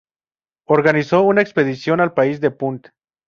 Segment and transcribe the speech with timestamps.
[0.65, 2.87] Organizó una expedición al país de Punt.